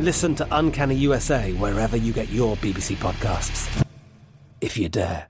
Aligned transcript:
Listen 0.00 0.34
to 0.34 0.48
Uncanny 0.50 0.96
USA 0.96 1.52
wherever 1.52 1.96
you 1.96 2.12
get 2.12 2.28
your 2.30 2.56
BBC 2.56 2.96
podcasts, 2.96 3.84
if 4.60 4.76
you 4.76 4.88
dare. 4.88 5.28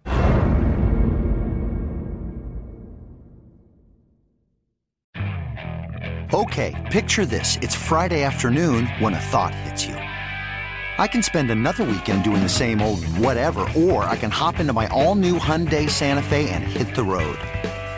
Okay, 6.33 6.88
picture 6.91 7.27
this. 7.27 7.58
It's 7.61 7.75
Friday 7.75 8.22
afternoon 8.22 8.86
when 9.00 9.12
a 9.12 9.20
thought 9.20 9.55
hits 9.55 9.84
you. 9.84 9.97
I 9.97 11.08
can 11.08 11.22
spend 11.22 11.50
another 11.50 11.84
weekend 11.84 12.25
doing 12.25 12.42
the 12.42 12.48
same 12.48 12.81
old 12.81 13.05
whatever, 13.19 13.70
or 13.77 14.05
I 14.05 14.16
can 14.16 14.31
hop 14.31 14.60
into 14.60 14.72
my 14.72 14.86
all 14.88 15.14
new 15.14 15.38
Hyundai 15.38 15.91
Santa 15.91 16.22
Fe 16.22 16.48
and 16.48 16.64
hit 16.64 16.94
the 16.94 17.05
road. 17.05 17.38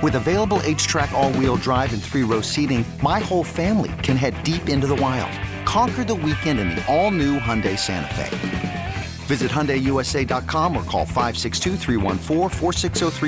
With 0.02 0.16
available 0.16 0.58
HTRAC, 0.58 1.12
all 1.12 1.32
wheel 1.34 1.56
drive, 1.56 1.92
and 1.92 2.02
three 2.02 2.24
row 2.24 2.40
seating, 2.40 2.84
my 3.04 3.20
whole 3.20 3.44
family 3.44 3.92
can 4.02 4.16
head 4.16 4.34
deep 4.42 4.68
into 4.68 4.88
the 4.88 4.96
wild. 4.96 5.30
Conquer 5.66 6.04
the 6.04 6.14
weekend 6.14 6.60
in 6.60 6.70
the 6.70 6.82
all 6.86 7.10
new 7.10 7.38
Hyundai 7.40 7.76
Santa 7.76 8.14
Fe. 8.14 8.94
Visit 9.26 9.50
HyundaiUSA.com 9.50 10.76
or 10.76 10.84
call 10.84 11.04
562 11.04 11.76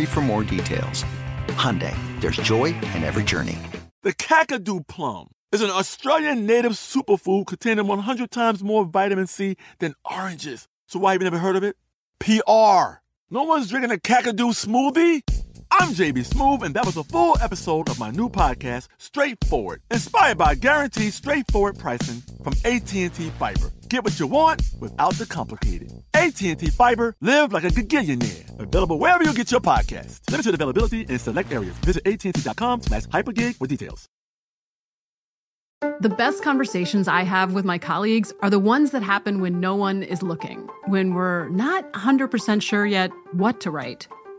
for 0.06 0.20
more 0.20 0.44
details. 0.44 1.05
Hyundai, 1.48 1.97
there's 2.20 2.36
joy 2.36 2.66
in 2.94 3.03
every 3.03 3.25
journey. 3.25 3.59
The 4.05 4.12
Kakadu 4.12 4.86
plum 4.86 5.33
is 5.50 5.62
an 5.62 5.70
Australian 5.70 6.47
native 6.47 6.72
superfood 6.72 7.47
containing 7.48 7.89
100 7.89 8.31
times 8.31 8.62
more 8.62 8.84
vitamin 8.84 9.27
C 9.27 9.56
than 9.81 9.94
oranges. 10.09 10.69
So 10.86 11.00
why 11.00 11.12
have 11.12 11.20
you 11.20 11.25
never 11.25 11.39
heard 11.39 11.56
of 11.56 11.64
it? 11.64 11.77
PR. 12.20 13.00
No 13.31 13.42
one's 13.42 13.69
drinking 13.69 13.91
a 13.91 13.97
Kakadu 13.97 14.55
smoothie? 14.55 15.38
I'm 15.81 15.91
JB 15.91 16.29
Smoove, 16.29 16.65
and 16.65 16.75
that 16.75 16.84
was 16.84 16.97
a 16.97 17.05
full 17.05 17.37
episode 17.41 17.89
of 17.89 18.01
my 18.01 18.11
new 18.11 18.29
podcast, 18.29 18.89
Straightforward, 18.98 19.81
inspired 19.93 20.37
by 20.37 20.57
guaranteed 20.57 21.12
straightforward 21.12 21.79
pricing 21.79 22.21
from 22.43 22.55
AT&T 22.65 23.09
Fiber. 23.39 23.71
Get 23.89 24.03
what 24.03 24.19
you 24.19 24.27
want 24.27 24.61
without 24.81 25.15
the 25.15 25.27
complicated. 25.27 25.93
AT&T 26.15 26.55
Fiber, 26.71 27.15
live 27.21 27.53
like 27.53 27.62
a 27.62 27.69
gigillionaire. 27.69 28.59
Available 28.59 28.99
wherever 28.99 29.23
you 29.23 29.33
get 29.33 29.53
your 29.53 29.61
podcast. 29.61 30.21
Limited 30.29 30.55
availability 30.55 31.03
in 31.03 31.19
select 31.19 31.53
areas. 31.53 31.77
Visit 31.84 32.05
AT&T.com 32.06 32.83
slash 32.83 33.05
hypergig 33.05 33.55
for 33.55 33.69
details. 33.69 34.09
The 36.00 36.09
best 36.09 36.43
conversations 36.43 37.06
I 37.06 37.22
have 37.22 37.55
with 37.55 37.65
my 37.65 37.78
colleagues 37.78 38.33
are 38.41 38.50
the 38.50 38.59
ones 38.59 38.91
that 38.91 39.05
happen 39.05 39.41
when 39.41 39.60
no 39.60 39.77
one 39.77 40.03
is 40.03 40.25
looking, 40.25 40.69
when 40.87 41.15
we're 41.15 41.49
not 41.50 41.93
100% 41.93 42.62
sure 42.62 42.84
yet 42.84 43.12
what 43.31 43.60
to 43.60 43.71
write. 43.71 44.09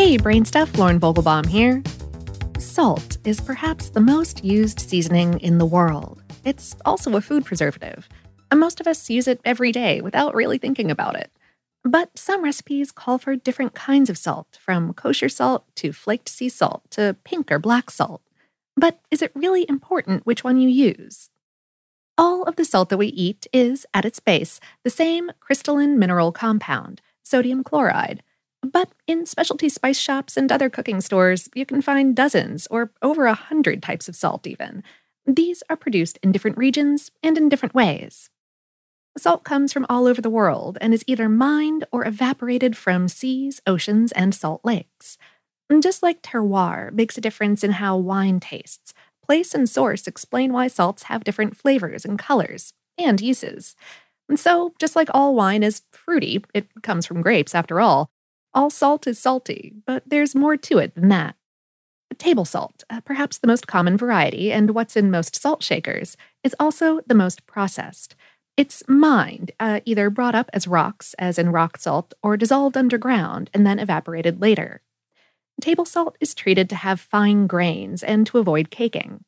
Hey, 0.00 0.16
Brain 0.16 0.46
Stuff, 0.46 0.78
Lauren 0.78 0.98
Vogelbaum 0.98 1.44
here. 1.44 1.82
Salt 2.58 3.18
is 3.26 3.38
perhaps 3.38 3.90
the 3.90 4.00
most 4.00 4.42
used 4.42 4.80
seasoning 4.80 5.38
in 5.40 5.58
the 5.58 5.66
world. 5.66 6.22
It's 6.42 6.74
also 6.86 7.14
a 7.16 7.20
food 7.20 7.44
preservative. 7.44 8.08
And 8.50 8.58
most 8.58 8.80
of 8.80 8.86
us 8.86 9.10
use 9.10 9.28
it 9.28 9.42
every 9.44 9.72
day 9.72 10.00
without 10.00 10.34
really 10.34 10.56
thinking 10.56 10.90
about 10.90 11.16
it. 11.16 11.30
But 11.84 12.16
some 12.16 12.42
recipes 12.42 12.92
call 12.92 13.18
for 13.18 13.36
different 13.36 13.74
kinds 13.74 14.08
of 14.08 14.16
salt, 14.16 14.58
from 14.58 14.94
kosher 14.94 15.28
salt 15.28 15.66
to 15.76 15.92
flaked 15.92 16.30
sea 16.30 16.48
salt 16.48 16.90
to 16.92 17.14
pink 17.24 17.52
or 17.52 17.58
black 17.58 17.90
salt. 17.90 18.22
But 18.78 19.00
is 19.10 19.20
it 19.20 19.32
really 19.34 19.68
important 19.68 20.24
which 20.24 20.42
one 20.42 20.58
you 20.58 20.70
use? 20.70 21.28
All 22.16 22.44
of 22.44 22.56
the 22.56 22.64
salt 22.64 22.88
that 22.88 22.96
we 22.96 23.08
eat 23.08 23.46
is, 23.52 23.84
at 23.92 24.06
its 24.06 24.18
base, 24.18 24.60
the 24.82 24.88
same 24.88 25.30
crystalline 25.40 25.98
mineral 25.98 26.32
compound, 26.32 27.02
sodium 27.22 27.62
chloride 27.62 28.22
but 28.62 28.90
in 29.06 29.26
specialty 29.26 29.68
spice 29.68 29.98
shops 29.98 30.36
and 30.36 30.50
other 30.50 30.68
cooking 30.70 31.00
stores, 31.00 31.48
you 31.54 31.64
can 31.64 31.82
find 31.82 32.14
dozens 32.14 32.66
or 32.68 32.92
over 33.02 33.26
a 33.26 33.34
hundred 33.34 33.82
types 33.82 34.08
of 34.08 34.16
salt, 34.16 34.46
even. 34.46 34.82
These 35.26 35.62
are 35.70 35.76
produced 35.76 36.18
in 36.22 36.32
different 36.32 36.58
regions 36.58 37.10
and 37.22 37.36
in 37.38 37.48
different 37.48 37.74
ways. 37.74 38.30
Salt 39.18 39.44
comes 39.44 39.72
from 39.72 39.86
all 39.88 40.06
over 40.06 40.20
the 40.20 40.30
world 40.30 40.78
and 40.80 40.94
is 40.94 41.04
either 41.06 41.28
mined 41.28 41.84
or 41.90 42.06
evaporated 42.06 42.76
from 42.76 43.08
seas, 43.08 43.60
oceans, 43.66 44.12
and 44.12 44.34
salt 44.34 44.60
lakes. 44.64 45.18
Just 45.80 46.02
like 46.02 46.22
terroir 46.22 46.92
makes 46.92 47.16
a 47.16 47.20
difference 47.20 47.62
in 47.62 47.72
how 47.72 47.96
wine 47.96 48.40
tastes, 48.40 48.92
place 49.24 49.54
and 49.54 49.68
source 49.68 50.06
explain 50.06 50.52
why 50.52 50.66
salts 50.68 51.04
have 51.04 51.24
different 51.24 51.56
flavors 51.56 52.04
and 52.04 52.18
colors 52.18 52.72
and 52.98 53.20
uses. 53.20 53.76
And 54.28 54.38
so, 54.38 54.74
just 54.78 54.96
like 54.96 55.08
all 55.12 55.34
wine 55.34 55.62
is 55.62 55.82
fruity, 55.92 56.44
it 56.54 56.68
comes 56.82 57.06
from 57.06 57.22
grapes 57.22 57.54
after 57.54 57.80
all, 57.80 58.10
all 58.54 58.70
salt 58.70 59.06
is 59.06 59.18
salty, 59.18 59.74
but 59.86 60.02
there's 60.06 60.34
more 60.34 60.56
to 60.56 60.78
it 60.78 60.94
than 60.94 61.08
that. 61.08 61.36
Table 62.18 62.44
salt, 62.44 62.84
uh, 62.90 63.00
perhaps 63.00 63.38
the 63.38 63.46
most 63.46 63.66
common 63.66 63.96
variety 63.96 64.52
and 64.52 64.74
what's 64.74 64.96
in 64.96 65.10
most 65.10 65.40
salt 65.40 65.62
shakers, 65.62 66.16
is 66.44 66.54
also 66.60 67.00
the 67.06 67.14
most 67.14 67.46
processed. 67.46 68.14
It's 68.56 68.82
mined, 68.88 69.52
uh, 69.58 69.80
either 69.86 70.10
brought 70.10 70.34
up 70.34 70.50
as 70.52 70.68
rocks, 70.68 71.14
as 71.18 71.38
in 71.38 71.50
rock 71.50 71.78
salt, 71.78 72.12
or 72.22 72.36
dissolved 72.36 72.76
underground 72.76 73.48
and 73.54 73.66
then 73.66 73.78
evaporated 73.78 74.40
later. 74.40 74.82
Table 75.60 75.84
salt 75.84 76.16
is 76.20 76.34
treated 76.34 76.68
to 76.70 76.76
have 76.76 77.00
fine 77.00 77.46
grains 77.46 78.02
and 78.02 78.26
to 78.26 78.38
avoid 78.38 78.70
caking. 78.70 79.24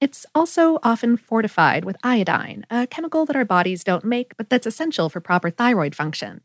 It's 0.00 0.26
also 0.34 0.78
often 0.82 1.16
fortified 1.16 1.84
with 1.84 1.96
iodine, 2.02 2.66
a 2.68 2.86
chemical 2.86 3.24
that 3.26 3.36
our 3.36 3.44
bodies 3.44 3.84
don't 3.84 4.04
make 4.04 4.36
but 4.36 4.50
that's 4.50 4.66
essential 4.66 5.08
for 5.08 5.20
proper 5.20 5.50
thyroid 5.50 5.94
function. 5.94 6.42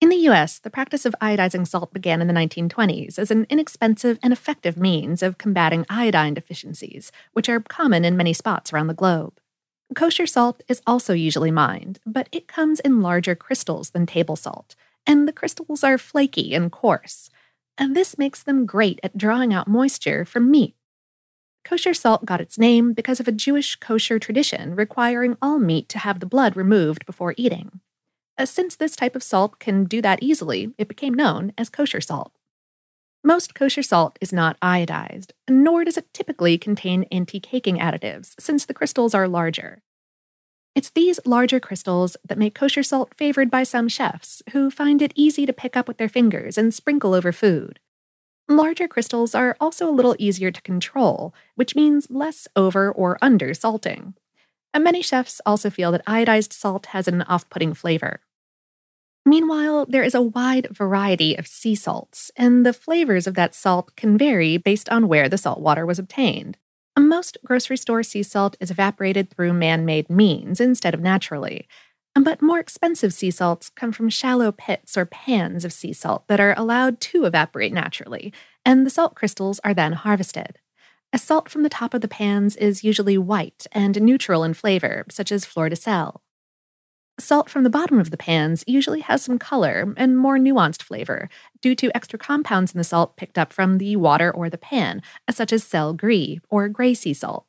In 0.00 0.08
the 0.08 0.30
US, 0.30 0.58
the 0.58 0.70
practice 0.70 1.04
of 1.04 1.14
iodizing 1.20 1.68
salt 1.68 1.92
began 1.92 2.22
in 2.22 2.26
the 2.26 2.32
1920s 2.32 3.18
as 3.18 3.30
an 3.30 3.46
inexpensive 3.50 4.18
and 4.22 4.32
effective 4.32 4.78
means 4.78 5.22
of 5.22 5.36
combating 5.36 5.84
iodine 5.90 6.32
deficiencies, 6.32 7.12
which 7.34 7.50
are 7.50 7.60
common 7.60 8.06
in 8.06 8.16
many 8.16 8.32
spots 8.32 8.72
around 8.72 8.86
the 8.86 8.94
globe. 8.94 9.38
Kosher 9.94 10.26
salt 10.26 10.62
is 10.68 10.80
also 10.86 11.12
usually 11.12 11.50
mined, 11.50 11.98
but 12.06 12.30
it 12.32 12.48
comes 12.48 12.80
in 12.80 13.02
larger 13.02 13.34
crystals 13.34 13.90
than 13.90 14.06
table 14.06 14.36
salt, 14.36 14.74
and 15.06 15.28
the 15.28 15.34
crystals 15.34 15.84
are 15.84 15.98
flaky 15.98 16.54
and 16.54 16.72
coarse. 16.72 17.28
And 17.76 17.94
this 17.94 18.16
makes 18.16 18.42
them 18.42 18.64
great 18.64 19.00
at 19.02 19.18
drawing 19.18 19.52
out 19.52 19.68
moisture 19.68 20.24
from 20.24 20.50
meat. 20.50 20.76
Kosher 21.62 21.92
salt 21.92 22.24
got 22.24 22.40
its 22.40 22.58
name 22.58 22.94
because 22.94 23.20
of 23.20 23.28
a 23.28 23.32
Jewish 23.32 23.76
kosher 23.76 24.18
tradition 24.18 24.74
requiring 24.74 25.36
all 25.42 25.58
meat 25.58 25.90
to 25.90 25.98
have 25.98 26.20
the 26.20 26.26
blood 26.26 26.56
removed 26.56 27.04
before 27.04 27.34
eating. 27.36 27.80
Uh, 28.38 28.46
since 28.46 28.76
this 28.76 28.96
type 28.96 29.14
of 29.14 29.22
salt 29.22 29.58
can 29.58 29.84
do 29.84 30.00
that 30.00 30.22
easily, 30.22 30.72
it 30.78 30.88
became 30.88 31.14
known 31.14 31.52
as 31.58 31.68
kosher 31.68 32.00
salt. 32.00 32.32
Most 33.22 33.54
kosher 33.54 33.82
salt 33.82 34.18
is 34.20 34.32
not 34.32 34.58
iodized, 34.60 35.32
nor 35.48 35.84
does 35.84 35.98
it 35.98 36.12
typically 36.14 36.56
contain 36.56 37.04
anti 37.12 37.38
caking 37.38 37.76
additives, 37.76 38.34
since 38.40 38.64
the 38.64 38.72
crystals 38.72 39.14
are 39.14 39.28
larger. 39.28 39.82
It's 40.74 40.90
these 40.90 41.20
larger 41.26 41.60
crystals 41.60 42.16
that 42.26 42.38
make 42.38 42.54
kosher 42.54 42.82
salt 42.82 43.12
favored 43.16 43.50
by 43.50 43.64
some 43.64 43.88
chefs 43.88 44.42
who 44.52 44.70
find 44.70 45.02
it 45.02 45.12
easy 45.14 45.44
to 45.44 45.52
pick 45.52 45.76
up 45.76 45.86
with 45.86 45.98
their 45.98 46.08
fingers 46.08 46.56
and 46.56 46.72
sprinkle 46.72 47.12
over 47.12 47.32
food. 47.32 47.80
Larger 48.48 48.88
crystals 48.88 49.34
are 49.34 49.56
also 49.60 49.88
a 49.88 49.92
little 49.92 50.16
easier 50.18 50.50
to 50.50 50.62
control, 50.62 51.34
which 51.56 51.76
means 51.76 52.10
less 52.10 52.48
over 52.56 52.90
or 52.90 53.18
under 53.20 53.52
salting. 53.52 54.14
And 54.72 54.84
many 54.84 55.02
chefs 55.02 55.40
also 55.44 55.70
feel 55.70 55.92
that 55.92 56.04
iodized 56.06 56.52
salt 56.52 56.86
has 56.86 57.08
an 57.08 57.22
off 57.22 57.48
putting 57.50 57.74
flavor. 57.74 58.20
Meanwhile, 59.26 59.86
there 59.88 60.02
is 60.02 60.14
a 60.14 60.22
wide 60.22 60.68
variety 60.70 61.36
of 61.36 61.46
sea 61.46 61.74
salts, 61.74 62.30
and 62.36 62.64
the 62.64 62.72
flavors 62.72 63.26
of 63.26 63.34
that 63.34 63.54
salt 63.54 63.94
can 63.96 64.16
vary 64.16 64.56
based 64.56 64.88
on 64.88 65.08
where 65.08 65.28
the 65.28 65.38
salt 65.38 65.60
water 65.60 65.84
was 65.84 65.98
obtained. 65.98 66.56
Most 66.98 67.38
grocery 67.44 67.76
store 67.76 68.02
sea 68.02 68.22
salt 68.22 68.56
is 68.60 68.70
evaporated 68.70 69.30
through 69.30 69.52
man 69.52 69.84
made 69.84 70.10
means 70.10 70.60
instead 70.60 70.94
of 70.94 71.00
naturally. 71.00 71.66
But 72.14 72.42
more 72.42 72.58
expensive 72.58 73.12
sea 73.12 73.30
salts 73.30 73.70
come 73.70 73.92
from 73.92 74.10
shallow 74.10 74.52
pits 74.52 74.96
or 74.96 75.06
pans 75.06 75.64
of 75.64 75.72
sea 75.72 75.92
salt 75.92 76.26
that 76.28 76.40
are 76.40 76.54
allowed 76.56 77.00
to 77.00 77.24
evaporate 77.24 77.72
naturally, 77.72 78.32
and 78.64 78.84
the 78.84 78.90
salt 78.90 79.14
crystals 79.14 79.60
are 79.64 79.74
then 79.74 79.92
harvested. 79.92 80.58
A 81.12 81.18
salt 81.18 81.48
from 81.48 81.64
the 81.64 81.68
top 81.68 81.92
of 81.92 82.02
the 82.02 82.08
pans 82.08 82.54
is 82.56 82.84
usually 82.84 83.18
white 83.18 83.66
and 83.72 84.00
neutral 84.00 84.44
in 84.44 84.54
flavor, 84.54 85.04
such 85.10 85.32
as 85.32 85.44
fleur 85.44 85.68
de 85.68 85.74
sel. 85.74 86.22
Salt 87.18 87.50
from 87.50 87.64
the 87.64 87.70
bottom 87.70 87.98
of 87.98 88.10
the 88.10 88.16
pans 88.16 88.62
usually 88.66 89.00
has 89.00 89.22
some 89.22 89.38
color 89.38 89.92
and 89.96 90.16
more 90.16 90.38
nuanced 90.38 90.82
flavor 90.82 91.28
due 91.60 91.74
to 91.74 91.94
extra 91.94 92.18
compounds 92.18 92.72
in 92.72 92.78
the 92.78 92.84
salt 92.84 93.16
picked 93.16 93.36
up 93.36 93.52
from 93.52 93.78
the 93.78 93.96
water 93.96 94.30
or 94.30 94.48
the 94.48 94.56
pan, 94.56 95.02
such 95.28 95.52
as 95.52 95.64
sel 95.64 95.92
gris 95.92 96.38
or 96.48 96.68
gray 96.68 96.94
sea 96.94 97.12
salt. 97.12 97.44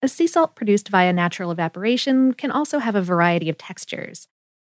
A 0.00 0.08
sea 0.08 0.26
salt 0.26 0.56
produced 0.56 0.88
via 0.88 1.12
natural 1.12 1.52
evaporation 1.52 2.32
can 2.32 2.50
also 2.50 2.78
have 2.78 2.96
a 2.96 3.02
variety 3.02 3.48
of 3.48 3.58
textures. 3.58 4.26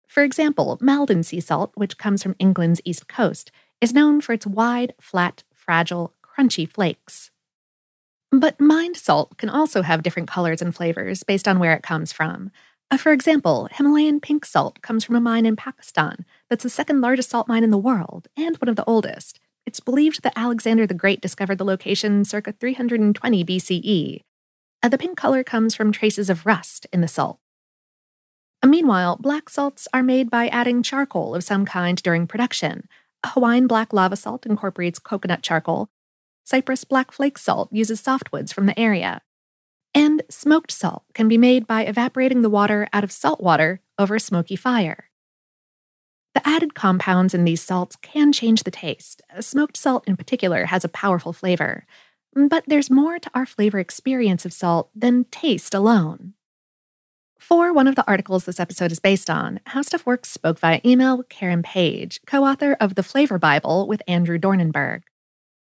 For 0.08 0.24
example, 0.24 0.80
Maldon 0.82 1.24
sea 1.24 1.42
salt, 1.42 1.72
which 1.76 2.00
comes 2.00 2.24
from 2.24 2.36
England's 2.40 2.82
east 2.86 3.08
coast, 3.08 3.52
is 3.82 3.94
known 3.94 4.22
for 4.22 4.34
its 4.34 4.48
wide, 4.48 4.94
flat, 5.00 5.44
fragile, 5.54 6.16
crunchy 6.24 6.68
flakes. 6.68 7.30
But 8.32 8.62
mined 8.62 8.96
salt 8.96 9.38
can 9.38 9.50
also 9.50 9.82
have 9.82 10.04
different 10.04 10.30
colors 10.30 10.62
and 10.62 10.76
flavors 10.76 11.24
based 11.24 11.48
on 11.48 11.58
where 11.58 11.74
it 11.74 11.84
comes 11.84 12.12
from. 12.12 12.52
Uh, 12.92 12.98
for 12.98 13.12
example, 13.12 13.68
Himalayan 13.72 14.20
pink 14.20 14.46
salt 14.46 14.82
comes 14.82 15.04
from 15.04 15.16
a 15.16 15.22
mine 15.22 15.46
in 15.46 15.56
Pakistan 15.56 16.26
that's 16.50 16.64
the 16.64 16.70
second 16.70 17.02
largest 17.02 17.30
salt 17.30 17.48
mine 17.48 17.64
in 17.64 17.72
the 17.72 17.78
world 17.78 18.28
and 18.38 18.58
one 18.58 18.70
of 18.70 18.76
the 18.76 18.86
oldest. 18.86 19.40
It's 19.66 19.80
believed 19.80 20.24
that 20.24 20.34
Alexander 20.36 20.88
the 20.88 20.94
Great 20.94 21.22
discovered 21.22 21.58
the 21.58 21.66
location 21.66 22.26
circa 22.26 22.54
320 22.54 23.46
BCE. 23.46 24.22
Uh, 24.82 24.90
the 24.90 24.98
pink 24.98 25.18
color 25.18 25.44
comes 25.44 25.76
from 25.76 25.92
traces 25.92 26.30
of 26.30 26.46
rust 26.46 26.88
in 26.92 27.02
the 27.02 27.08
salt. 27.08 27.40
Uh, 28.64 28.68
meanwhile, 28.68 29.16
black 29.18 29.50
salts 29.50 29.88
are 29.94 30.04
made 30.04 30.30
by 30.30 30.48
adding 30.48 30.82
charcoal 30.82 31.36
of 31.36 31.44
some 31.44 31.66
kind 31.66 32.02
during 32.02 32.28
production. 32.28 32.88
Hawaiian 33.26 33.68
black 33.68 33.94
lava 33.94 34.16
salt 34.16 34.46
incorporates 34.46 35.00
coconut 35.00 35.44
charcoal. 35.44 35.90
Cyprus 36.50 36.84
black 36.84 37.12
flake 37.12 37.38
salt 37.38 37.70
uses 37.72 38.02
softwoods 38.02 38.52
from 38.52 38.66
the 38.66 38.80
area. 38.80 39.22
And 39.94 40.24
smoked 40.32 40.72
salt 40.72 41.04
can 41.14 41.28
be 41.28 41.38
made 41.38 41.68
by 41.68 41.84
evaporating 41.84 42.42
the 42.42 42.50
water 42.50 42.88
out 42.92 43.04
of 43.04 43.12
salt 43.12 43.40
water 43.40 43.82
over 44.00 44.16
a 44.16 44.20
smoky 44.20 44.56
fire. 44.56 45.12
The 46.34 46.48
added 46.48 46.74
compounds 46.74 47.36
in 47.36 47.44
these 47.44 47.62
salts 47.62 47.96
can 47.98 48.34
change 48.34 48.64
the 48.64 48.72
taste. 48.72 49.22
Smoked 49.40 49.78
salt, 49.78 50.08
in 50.08 50.18
particular, 50.18 50.66
has 50.66 50.84
a 50.84 50.90
powerful 50.90 51.34
flavor. 51.34 51.86
But 52.34 52.64
there's 52.66 52.90
more 52.90 53.20
to 53.20 53.30
our 53.36 53.46
flavor 53.46 53.78
experience 53.78 54.44
of 54.44 54.52
salt 54.52 54.90
than 54.96 55.26
taste 55.26 55.76
alone. 55.76 56.34
For 57.38 57.72
one 57.72 57.88
of 57.88 57.94
the 57.94 58.08
articles 58.08 58.46
this 58.46 58.60
episode 58.60 58.92
is 58.92 59.00
based 59.00 59.30
on, 59.30 59.60
How 59.68 59.84
Stuff 59.84 60.04
Works 60.04 60.32
spoke 60.32 60.58
via 60.58 60.82
email 60.84 61.16
with 61.16 61.30
Karen 61.30 61.62
Page, 61.62 62.20
co 62.26 62.44
author 62.44 62.76
of 62.80 62.96
The 62.96 63.04
Flavor 63.04 63.38
Bible 63.38 63.88
with 63.88 64.02
Andrew 64.08 64.40
Dornenburg. 64.40 65.04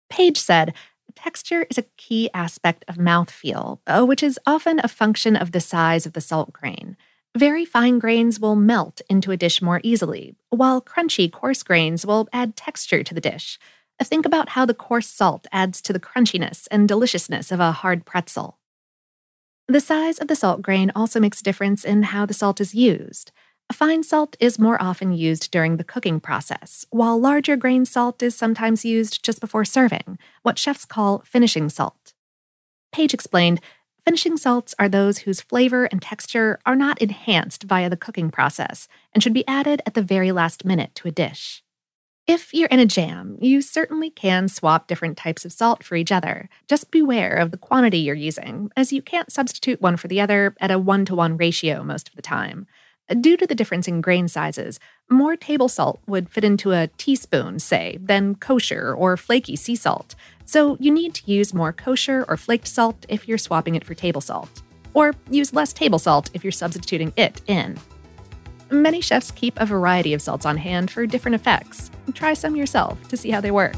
Page 0.08 0.38
said, 0.38 0.74
Texture 1.14 1.66
is 1.70 1.78
a 1.78 1.86
key 1.96 2.30
aspect 2.32 2.84
of 2.86 2.96
mouthfeel, 2.96 3.80
uh, 3.86 4.04
which 4.04 4.22
is 4.22 4.38
often 4.46 4.78
a 4.78 4.88
function 4.88 5.34
of 5.34 5.52
the 5.52 5.60
size 5.60 6.06
of 6.06 6.12
the 6.12 6.20
salt 6.20 6.52
grain. 6.52 6.96
Very 7.36 7.64
fine 7.64 7.98
grains 7.98 8.38
will 8.38 8.56
melt 8.56 9.00
into 9.08 9.32
a 9.32 9.36
dish 9.36 9.60
more 9.60 9.80
easily, 9.82 10.36
while 10.50 10.80
crunchy, 10.80 11.30
coarse 11.30 11.62
grains 11.62 12.06
will 12.06 12.28
add 12.32 12.56
texture 12.56 13.02
to 13.02 13.14
the 13.14 13.20
dish. 13.20 13.58
Think 14.02 14.24
about 14.24 14.50
how 14.50 14.64
the 14.64 14.74
coarse 14.74 15.08
salt 15.08 15.46
adds 15.50 15.80
to 15.82 15.92
the 15.92 16.00
crunchiness 16.00 16.68
and 16.70 16.86
deliciousness 16.86 17.50
of 17.50 17.58
a 17.58 17.72
hard 17.72 18.04
pretzel. 18.04 18.58
The 19.66 19.80
size 19.80 20.18
of 20.18 20.28
the 20.28 20.36
salt 20.36 20.62
grain 20.62 20.90
also 20.94 21.20
makes 21.20 21.40
a 21.40 21.44
difference 21.44 21.84
in 21.84 22.04
how 22.04 22.24
the 22.26 22.34
salt 22.34 22.60
is 22.60 22.74
used. 22.74 23.32
Fine 23.72 24.02
salt 24.02 24.34
is 24.40 24.58
more 24.58 24.80
often 24.82 25.12
used 25.12 25.50
during 25.50 25.76
the 25.76 25.84
cooking 25.84 26.20
process, 26.20 26.86
while 26.90 27.20
larger 27.20 27.54
grain 27.54 27.84
salt 27.84 28.22
is 28.22 28.34
sometimes 28.34 28.84
used 28.84 29.22
just 29.22 29.40
before 29.40 29.64
serving, 29.64 30.18
what 30.42 30.58
chefs 30.58 30.86
call 30.86 31.22
finishing 31.26 31.68
salt. 31.68 32.14
Page 32.92 33.12
explained 33.12 33.60
finishing 34.06 34.38
salts 34.38 34.74
are 34.78 34.88
those 34.88 35.18
whose 35.18 35.42
flavor 35.42 35.84
and 35.84 36.00
texture 36.00 36.58
are 36.64 36.74
not 36.74 37.00
enhanced 37.02 37.64
via 37.64 37.90
the 37.90 37.96
cooking 37.96 38.30
process 38.30 38.88
and 39.12 39.22
should 39.22 39.34
be 39.34 39.46
added 39.46 39.82
at 39.84 39.92
the 39.92 40.02
very 40.02 40.32
last 40.32 40.64
minute 40.64 40.94
to 40.94 41.08
a 41.08 41.12
dish. 41.12 41.62
If 42.26 42.52
you're 42.52 42.68
in 42.68 42.80
a 42.80 42.86
jam, 42.86 43.36
you 43.40 43.60
certainly 43.60 44.10
can 44.10 44.48
swap 44.48 44.86
different 44.86 45.16
types 45.18 45.44
of 45.44 45.52
salt 45.52 45.84
for 45.84 45.94
each 45.94 46.12
other. 46.12 46.48
Just 46.68 46.90
beware 46.90 47.34
of 47.36 47.50
the 47.50 47.56
quantity 47.58 47.98
you're 47.98 48.14
using, 48.14 48.70
as 48.76 48.92
you 48.92 49.02
can't 49.02 49.32
substitute 49.32 49.80
one 49.80 49.96
for 49.98 50.08
the 50.08 50.20
other 50.20 50.54
at 50.58 50.70
a 50.70 50.78
one 50.78 51.04
to 51.04 51.14
one 51.14 51.36
ratio 51.36 51.82
most 51.82 52.08
of 52.08 52.16
the 52.16 52.22
time. 52.22 52.66
Due 53.20 53.38
to 53.38 53.46
the 53.46 53.54
difference 53.54 53.88
in 53.88 54.02
grain 54.02 54.28
sizes, 54.28 54.78
more 55.08 55.34
table 55.34 55.68
salt 55.68 56.00
would 56.06 56.28
fit 56.28 56.44
into 56.44 56.72
a 56.72 56.88
teaspoon, 56.98 57.58
say, 57.58 57.98
than 58.02 58.34
kosher 58.34 58.92
or 58.92 59.16
flaky 59.16 59.56
sea 59.56 59.76
salt. 59.76 60.14
So 60.44 60.76
you 60.78 60.90
need 60.90 61.14
to 61.14 61.30
use 61.30 61.54
more 61.54 61.72
kosher 61.72 62.26
or 62.28 62.36
flaked 62.36 62.68
salt 62.68 63.06
if 63.08 63.26
you're 63.26 63.38
swapping 63.38 63.76
it 63.76 63.84
for 63.84 63.94
table 63.94 64.20
salt. 64.20 64.62
Or 64.92 65.14
use 65.30 65.54
less 65.54 65.72
table 65.72 65.98
salt 65.98 66.28
if 66.34 66.44
you're 66.44 66.52
substituting 66.52 67.14
it 67.16 67.40
in. 67.46 67.78
Many 68.70 69.00
chefs 69.00 69.30
keep 69.30 69.58
a 69.58 69.64
variety 69.64 70.12
of 70.12 70.20
salts 70.20 70.44
on 70.44 70.58
hand 70.58 70.90
for 70.90 71.06
different 71.06 71.34
effects. 71.34 71.90
Try 72.12 72.34
some 72.34 72.56
yourself 72.56 73.08
to 73.08 73.16
see 73.16 73.30
how 73.30 73.40
they 73.40 73.50
work. 73.50 73.76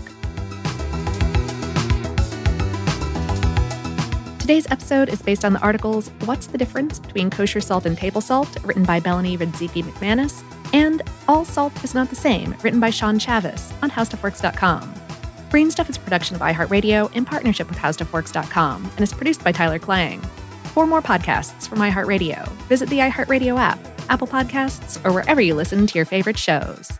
Today's 4.50 4.72
episode 4.72 5.08
is 5.10 5.22
based 5.22 5.44
on 5.44 5.52
the 5.52 5.60
articles 5.60 6.08
What's 6.24 6.48
the 6.48 6.58
Difference 6.58 6.98
Between 6.98 7.30
Kosher 7.30 7.60
Salt 7.60 7.86
and 7.86 7.96
Table 7.96 8.20
Salt, 8.20 8.60
written 8.64 8.82
by 8.82 8.98
Melanie 8.98 9.38
Radzicki 9.38 9.84
McManus, 9.84 10.42
and 10.72 11.02
All 11.28 11.44
Salt 11.44 11.84
is 11.84 11.94
Not 11.94 12.10
the 12.10 12.16
Same, 12.16 12.56
written 12.64 12.80
by 12.80 12.90
Shaun 12.90 13.20
Chavis 13.20 13.72
on 13.80 13.92
HowStuffWorks.com. 13.92 14.92
Brain 15.50 15.70
Stuff 15.70 15.88
is 15.88 15.98
a 15.98 16.00
production 16.00 16.34
of 16.34 16.42
iHeartRadio 16.42 17.14
in 17.14 17.24
partnership 17.24 17.68
with 17.68 17.78
HowStuffWorks.com 17.78 18.86
and 18.86 19.00
is 19.00 19.12
produced 19.12 19.44
by 19.44 19.52
Tyler 19.52 19.78
Klang. 19.78 20.20
For 20.74 20.84
more 20.84 21.00
podcasts 21.00 21.68
from 21.68 21.78
iHeartRadio, 21.78 22.48
visit 22.68 22.88
the 22.88 22.98
iHeartRadio 22.98 23.56
app, 23.56 23.78
Apple 24.10 24.26
Podcasts, 24.26 25.00
or 25.04 25.12
wherever 25.12 25.40
you 25.40 25.54
listen 25.54 25.86
to 25.86 25.96
your 25.96 26.06
favorite 26.06 26.36
shows. 26.36 26.99